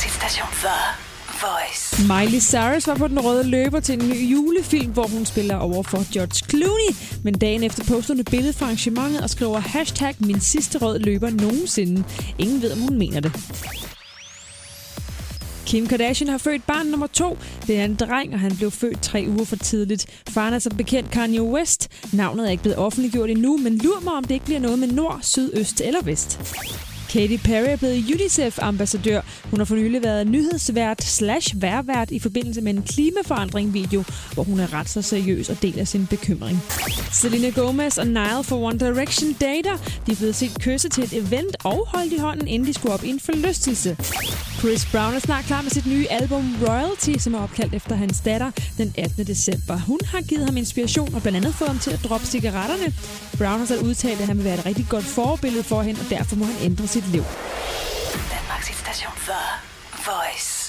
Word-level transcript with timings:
Danmarks 0.00 0.16
station 0.16 0.48
The 0.52 0.78
Voice. 1.40 2.02
Miley 2.08 2.40
Cyrus 2.40 2.86
var 2.86 2.94
på 2.94 3.08
den 3.08 3.20
røde 3.20 3.42
løber 3.44 3.80
til 3.80 4.02
en 4.02 4.08
ny 4.08 4.32
julefilm, 4.32 4.92
hvor 4.92 5.06
hun 5.06 5.26
spiller 5.26 5.56
over 5.56 5.82
for 5.82 6.12
George 6.12 6.46
Clooney. 6.50 7.20
Men 7.24 7.34
dagen 7.34 7.62
efter 7.62 7.84
poster 7.84 8.14
hun 8.14 8.20
et 8.20 8.30
billede 8.30 8.52
fra 8.52 8.66
arrangementet 8.66 9.22
og 9.22 9.30
skriver 9.30 9.58
hashtag 9.58 10.14
min 10.18 10.40
sidste 10.40 10.78
røde 10.78 10.98
løber 10.98 11.30
nogensinde. 11.30 12.04
Ingen 12.38 12.62
ved, 12.62 12.72
om 12.72 12.78
hun 12.78 12.98
mener 12.98 13.20
det. 13.20 13.32
Kim 15.66 15.86
Kardashian 15.86 16.30
har 16.30 16.38
født 16.38 16.66
barn 16.66 16.86
nummer 16.86 17.06
to. 17.06 17.38
Det 17.66 17.80
er 17.80 17.84
en 17.84 17.94
dreng, 17.94 18.34
og 18.34 18.40
han 18.40 18.56
blev 18.56 18.70
født 18.70 19.02
tre 19.02 19.24
uger 19.28 19.44
for 19.44 19.56
tidligt. 19.56 20.06
Faren 20.28 20.54
er 20.54 20.58
som 20.58 20.76
bekendt 20.76 21.10
Kanye 21.10 21.42
West. 21.42 21.88
Navnet 22.12 22.46
er 22.46 22.50
ikke 22.50 22.62
blevet 22.62 22.78
offentliggjort 22.78 23.30
endnu, 23.30 23.56
men 23.56 23.78
lur 23.78 24.00
mig, 24.00 24.12
om 24.12 24.24
det 24.24 24.34
ikke 24.34 24.46
bliver 24.46 24.60
noget 24.60 24.78
med 24.78 24.88
nord, 24.88 25.18
syd, 25.22 25.50
øst 25.54 25.80
eller 25.80 26.02
vest. 26.02 26.40
Katy 27.12 27.36
Perry 27.44 27.66
er 27.66 27.76
blevet 27.76 28.04
UNICEF-ambassadør. 28.14 29.20
Hun 29.50 29.60
har 29.60 29.64
for 29.64 29.74
nylig 29.74 30.02
været 30.02 30.26
nyhedsvært 30.26 31.02
slash 31.02 31.62
værvært 31.62 32.10
i 32.10 32.18
forbindelse 32.18 32.60
med 32.60 32.74
en 32.74 32.82
klimaforandring-video, 32.82 34.04
hvor 34.34 34.42
hun 34.42 34.60
er 34.60 34.74
ret 34.74 34.88
så 34.88 35.02
seriøs 35.02 35.48
og 35.48 35.62
deler 35.62 35.84
sin 35.84 36.06
bekymring. 36.06 36.62
Selena 37.12 37.50
Gomez 37.50 37.98
og 37.98 38.06
Nile 38.06 38.44
for 38.44 38.56
One 38.56 38.78
Direction 38.78 39.32
dater. 39.32 39.76
De 40.06 40.12
er 40.12 40.16
blevet 40.16 40.34
set 40.34 40.60
kysse 40.60 40.88
til 40.88 41.04
et 41.04 41.12
event 41.12 41.56
og 41.64 41.86
holdt 41.88 42.12
i 42.12 42.18
hånden, 42.18 42.48
inden 42.48 42.68
de 42.68 42.72
skulle 42.74 42.94
op 42.94 43.04
i 43.04 43.08
en 43.08 43.20
forlystelse. 43.20 43.96
Chris 44.60 44.86
Brown 44.92 45.14
er 45.14 45.18
snart 45.18 45.44
klar 45.44 45.62
med 45.62 45.70
sit 45.70 45.86
nye 45.86 46.06
album 46.10 46.56
Royalty, 46.68 47.12
som 47.18 47.34
er 47.34 47.42
opkaldt 47.42 47.74
efter 47.74 47.94
hans 47.94 48.20
datter 48.20 48.50
den 48.78 48.94
18. 48.98 49.26
december. 49.26 49.76
Hun 49.76 49.98
har 50.06 50.20
givet 50.20 50.44
ham 50.44 50.56
inspiration 50.56 51.14
og 51.14 51.22
blandt 51.22 51.36
andet 51.36 51.54
fået 51.54 51.68
ham 51.68 51.78
til 51.78 51.90
at 51.90 52.00
droppe 52.04 52.26
cigaretterne. 52.26 52.94
Brown 53.38 53.58
har 53.58 53.66
selv 53.66 53.82
udtalt, 53.82 54.20
at 54.20 54.26
han 54.26 54.36
vil 54.36 54.44
være 54.44 54.58
et 54.58 54.66
rigtig 54.66 54.86
godt 54.88 55.04
forbillede 55.04 55.62
for 55.62 55.82
hende, 55.82 56.00
og 56.00 56.10
derfor 56.10 56.36
må 56.36 56.44
han 56.44 56.56
ændre 56.62 56.86
sit 56.86 57.08
liv. 57.08 57.24
Danmarks 58.34 58.78
station 58.78 59.12
for 59.16 59.42
Voice. 60.06 60.59